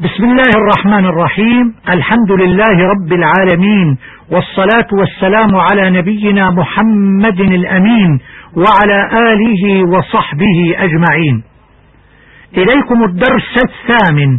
[0.00, 1.74] بسم الله الرحمن الرحيم.
[1.88, 3.96] الحمد لله رب العالمين
[4.30, 8.20] والصلاة والسلام على نبينا محمد الأمين
[8.56, 8.98] وعلى
[9.30, 11.42] آله وصحبه أجمعين.
[12.56, 14.38] إليكم الدرس الثامن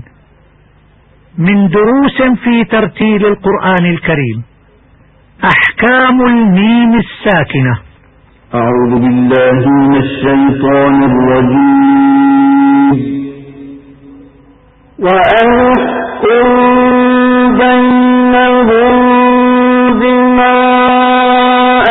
[1.37, 4.43] من دروس في ترتيل القرآن الكريم.
[5.43, 7.79] أحكام الميم الساكنة.
[8.55, 11.84] أعوذ بالله من الشيطان الرجيم.
[14.99, 16.47] وأحكم
[17.57, 18.99] بينهم
[19.99, 20.57] بما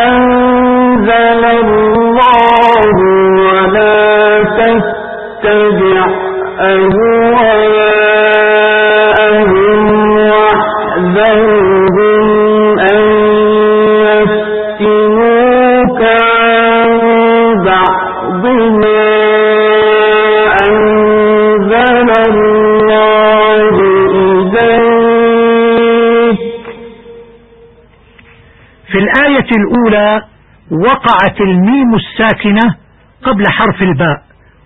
[0.08, 2.94] أنزل الله
[3.48, 6.04] ولا تتبع
[6.60, 7.13] أهواءهم.
[28.94, 30.22] في الآية الأولى
[30.70, 32.74] وقعت الميم الساكنة
[33.22, 34.22] قبل حرف الباء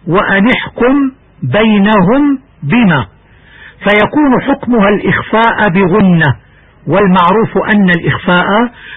[0.08, 0.94] وأن احكم
[1.42, 3.06] بينهم بما.
[3.78, 6.36] فيكون حكمها الإخفاء بغنة
[6.86, 8.46] والمعروف أن الإخفاء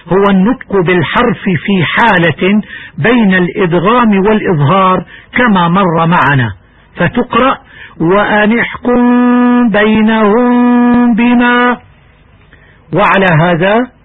[0.08, 2.60] هو النطق بالحرف في حالة
[2.98, 5.04] بين الإدغام والإظهار
[5.38, 6.52] كما مر معنا.
[6.96, 7.58] فتقرأ
[8.00, 9.00] وأن احكم
[9.70, 11.76] بينهم بما.
[12.94, 14.01] وعلى هذا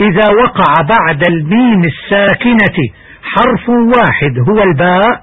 [0.00, 2.78] إذا وقع بعد الميم الساكنة
[3.22, 5.22] حرف واحد هو الباء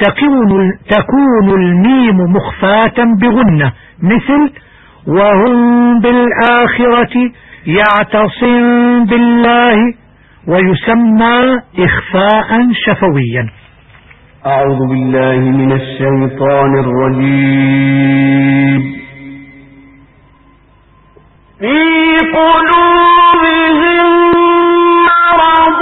[0.00, 4.52] تكون, تكون الميم مخفاة بغنة مثل
[5.06, 7.30] وهم بالآخرة
[7.66, 9.94] يعتصم بالله
[10.48, 13.50] ويسمى إخفاء شفويا.
[14.46, 18.25] أعوذ بالله من الشيطان الرجيم.
[21.60, 24.06] في قلوبهم
[25.06, 25.80] مرض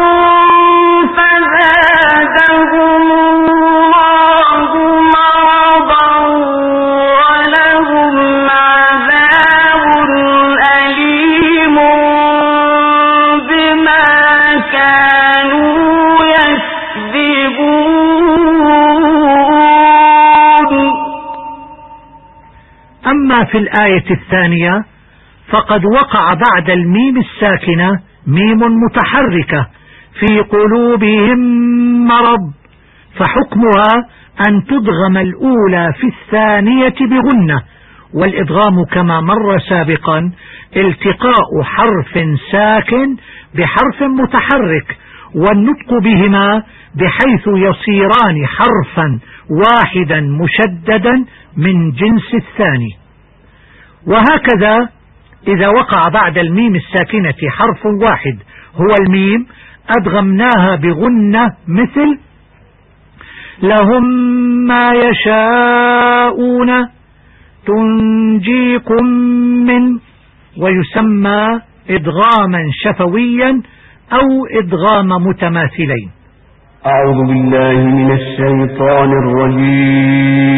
[23.45, 24.85] في الآية الثانية
[25.55, 29.69] فقد وقع بعد الميم الساكنة ميم متحركة
[30.21, 31.39] في قلوبهم
[32.07, 32.53] مرض
[33.17, 34.09] فحكمها
[34.49, 37.63] أن تدغم الأولى في الثانية بغنة
[38.15, 40.31] والإدغام كما مر سابقا
[40.77, 43.17] التقاء حرف ساكن
[43.55, 44.99] بحرف متحرك
[45.35, 46.63] والنطق بهما
[46.95, 49.19] بحيث يصيران حرفا
[49.51, 51.25] واحدا مشددا
[51.57, 52.91] من جنس الثاني.
[54.07, 54.89] وهكذا
[55.49, 58.39] إذا وقع بعد الميم الساكنة حرف واحد
[58.75, 59.47] هو الميم
[59.99, 62.19] أدغمناها بغنة مثل
[63.63, 64.05] لهم
[64.67, 66.71] ما يشاءون
[67.67, 69.07] تنجيكم
[69.67, 69.99] من
[70.59, 73.63] ويسمى إدغاما شفويا
[74.13, 76.11] أو إدغام متماثلين.
[76.87, 80.55] أعوذ بالله من الشيطان الرجيم.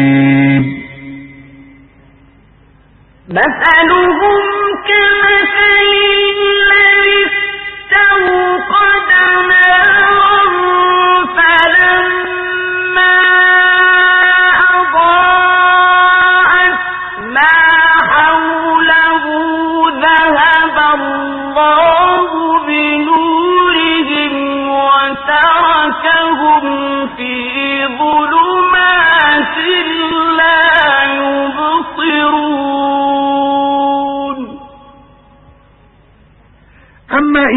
[3.29, 4.39] مثلهم
[4.87, 6.56] كمثل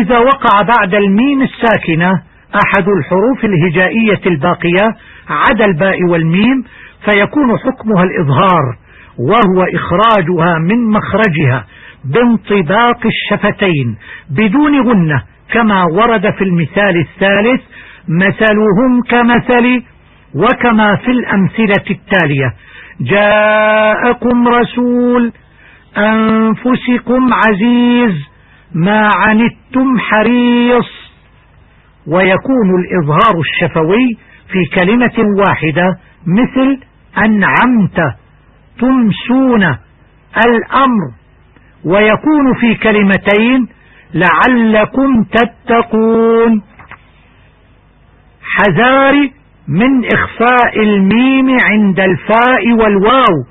[0.01, 2.11] أما إذا وقع بعد الميم الساكنة
[2.55, 4.97] أحد الحروف الهجائية الباقية
[5.29, 6.65] عدا الباء والميم
[7.05, 8.77] فيكون حكمها الإظهار
[9.19, 11.65] وهو إخراجها من مخرجها
[12.05, 13.97] بانطباق الشفتين
[14.31, 17.63] بدون غنة كما ورد في المثال الثالث
[18.09, 19.83] مثلهم كمثل
[20.35, 22.55] وكما في الأمثلة التالية
[23.01, 25.33] جاءكم رسول
[25.99, 28.30] أنفسكم عزيز
[28.75, 31.11] ما عنتم حريص.
[32.07, 34.17] ويكون الإظهار الشفوي
[34.53, 36.81] في كلمة واحدة مثل
[37.27, 38.01] أنعمت
[38.81, 39.63] تمسون
[40.47, 41.11] الأمر.
[41.85, 43.69] ويكون في كلمتين
[44.15, 46.63] لعلكم تتقون.
[48.57, 49.29] حذار
[49.69, 53.45] من إخفاء الميم عند الفاء والواو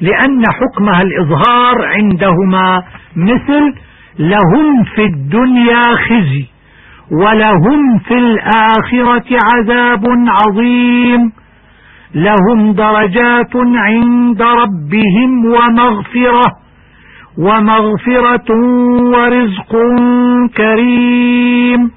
[0.00, 2.82] لأن حكمها الإظهار عندهما
[3.16, 3.74] مثل
[4.18, 6.46] لهم في الدنيا خزي
[7.10, 11.32] ولهم في الآخرة عذاب عظيم.
[12.14, 16.44] لهم درجات عند ربهم ومغفرة
[17.38, 18.54] ومغفرة
[19.12, 19.76] ورزق
[20.56, 21.90] كريم.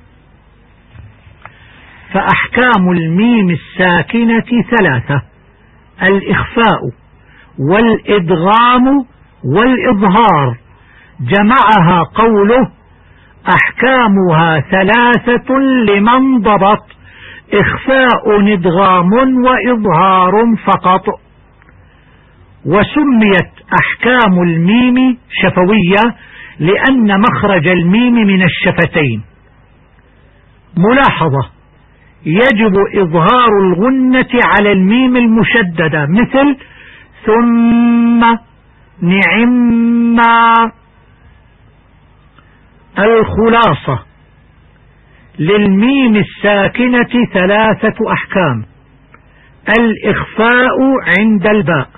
[2.13, 4.45] فأحكام الميم الساكنة
[4.77, 5.21] ثلاثة
[6.11, 6.81] الإخفاء
[7.71, 9.05] والإدغام
[9.55, 10.66] والإظهار.
[11.21, 12.71] جمعها قوله
[13.49, 15.53] أحكامها ثلاثة
[15.89, 16.85] لمن ضبط
[17.53, 19.11] إخفاء ادغام
[19.45, 20.31] وإظهار
[20.65, 21.05] فقط.
[22.65, 26.15] وسميت أحكام الميم شفوية
[26.59, 29.21] لأن مخرج الميم من الشفتين.
[30.77, 31.49] ملاحظة
[32.25, 36.57] يجب إظهار الغنة على الميم المشددة مثل
[37.25, 38.19] ثم
[39.01, 40.71] نعما
[42.99, 44.05] الخلاصة
[45.39, 48.65] للميم الساكنة ثلاثة أحكام.
[49.79, 50.77] الإخفاء
[51.19, 51.89] عند الباء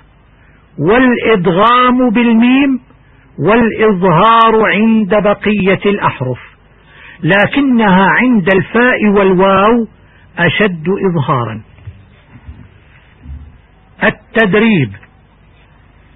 [0.78, 2.80] والإدغام بالميم
[3.38, 6.38] والإظهار عند بقية الأحرف.
[7.22, 9.86] لكنها عند الفاء والواو
[10.38, 11.60] أشد إظهارا.
[14.04, 14.92] التدريب.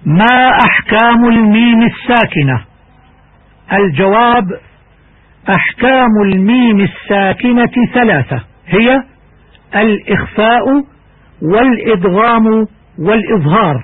[0.05, 2.65] ما أحكام الميم الساكنة؟
[3.73, 4.59] الجواب
[5.49, 8.43] أحكام الميم الساكنة ثلاثة.
[8.67, 9.03] هي
[9.75, 10.63] الإخفاء
[11.41, 12.65] والإدغام
[12.99, 13.83] والإظهار.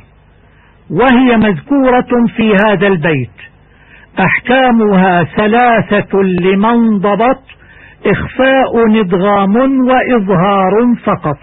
[0.89, 3.29] وهي مذكورة في هذا البيت.
[4.19, 7.43] أحكامها ثلاثة لمن ضبط
[8.05, 9.55] إخفاء ادغام
[9.87, 10.71] وإظهار
[11.05, 11.37] فقط.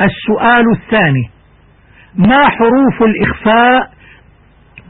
[0.00, 1.30] السؤال الثاني
[2.16, 3.90] ما حروف الإخفاء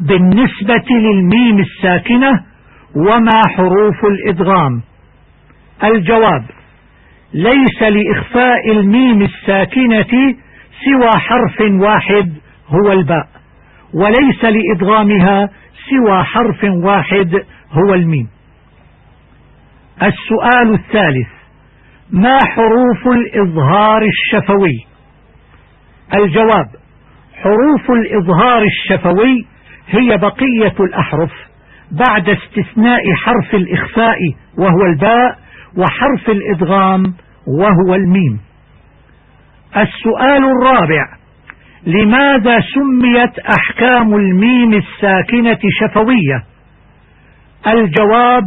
[0.01, 2.54] بالنسبة للميم الساكنة؟
[2.97, 4.83] وما حروف الإدغام.
[5.85, 6.45] الجواب
[7.35, 10.35] ليس لإخفاء الميم الساكنة
[10.85, 12.33] سوى حرف واحد
[12.69, 13.29] هو الباء
[13.95, 15.51] وليس لإدغامها
[15.91, 18.29] سوى حرف واحد هو الميم.
[20.03, 21.29] السؤال الثالث
[22.11, 24.87] ما حروف الإظهار الشفوي؟
[26.15, 26.67] الجواب
[27.43, 29.47] حروف الإظهار الشفوي
[29.89, 31.33] هي بقية الأحرف.
[31.91, 34.19] بعد استثناء حرف الإخفاء
[34.59, 35.39] وهو الباء
[35.79, 37.03] وحرف الإدغام
[37.61, 38.41] وهو الميم.
[39.77, 41.05] السؤال الرابع
[41.87, 46.45] لماذا سميت أحكام الميم الساكنة شفوية؟
[47.67, 48.45] الجواب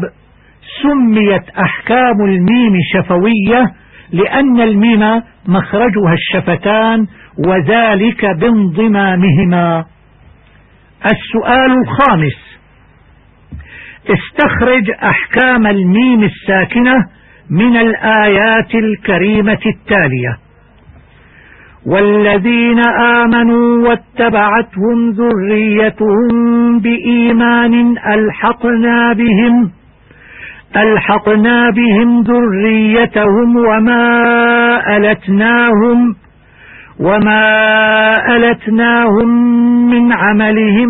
[0.84, 3.72] سميت أحكام الميم شفوية
[4.12, 7.08] لأن الميم مخرجها الشفتان
[7.48, 9.86] وذلك بانضمامهما.
[11.06, 12.47] السؤال الخامس
[14.12, 16.94] استخرج أحكام الميم الساكنة
[17.50, 20.38] من الآيات الكريمة التالية.
[21.86, 29.72] والذين آمنوا واتبعتهم ذريتهم بإيمان ألحقنا بهم
[30.76, 34.08] ألحقنا بهم ذريتهم وما
[34.98, 36.16] ألتناهم
[37.00, 39.30] وما ألتناهم
[39.90, 40.90] من عملهم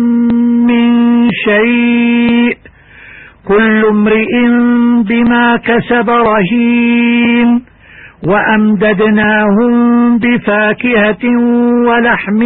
[0.66, 2.67] من شيء.
[3.48, 4.48] كل امرئ
[5.02, 7.64] بما كسب رهين
[8.28, 9.72] وأمددناهم
[10.18, 11.24] بفاكهة
[11.86, 12.40] ولحم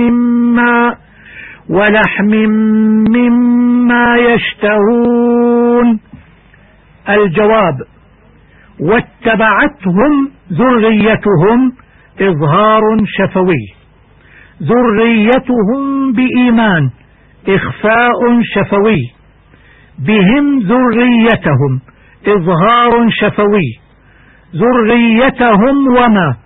[0.00, 0.94] مما
[1.70, 2.32] ولحم
[3.16, 6.00] مما يشتهون.
[7.08, 7.74] الجواب
[8.80, 11.72] واتبعتهم ذريتهم
[12.20, 13.64] إظهار شفوي.
[14.62, 16.90] ذريتهم بإيمان
[17.48, 19.15] إخفاء شفوي.
[19.98, 21.80] بهم ذريتهم.
[22.26, 23.78] إظهار شفوي.
[24.56, 26.36] ذريتهم وما؟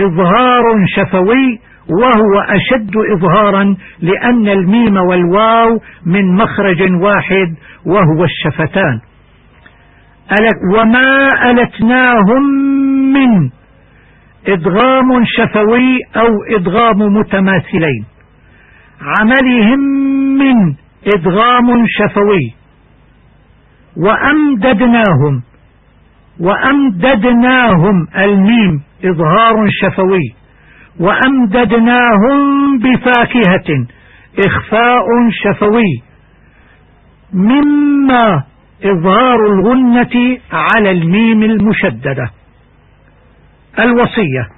[0.00, 1.60] إظهار شفوي
[2.02, 7.54] وهو أشد إظهارا لأن الميم والواو من مخرج واحد
[7.86, 9.00] وهو الشفتان.
[10.74, 12.42] وما ألتناهم
[13.12, 13.50] من؟
[14.48, 18.04] إدغام شفوي أو إدغام متماثلين.
[19.00, 19.80] عملهم
[20.38, 20.74] من
[21.14, 22.57] إدغام شفوي.
[23.98, 25.42] وأمددناهم
[26.40, 30.34] وأمددناهم الميم إظهار شفوي
[31.00, 33.86] وأمددناهم بفاكهة
[34.46, 35.04] إخفاء
[35.44, 36.02] شفوي
[37.32, 38.42] مما
[38.84, 42.30] إظهار الغنة على الميم المشددة.
[43.78, 44.48] الوصية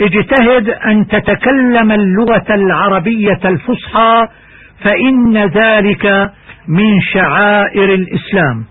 [0.00, 4.28] اجتهد أن تتكلم اللغة العربية الفصحى
[4.84, 6.32] فإن ذلك
[6.68, 8.64] من شعائر الإسلام.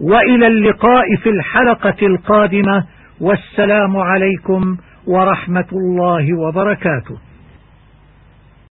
[0.00, 2.84] وإلى اللقاء في الحلقة القادمة
[3.20, 7.18] والسلام عليكم ورحمة الله وبركاته.